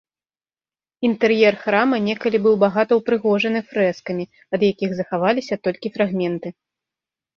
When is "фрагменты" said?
5.99-6.49